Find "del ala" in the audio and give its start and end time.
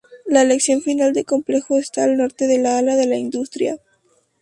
2.47-2.95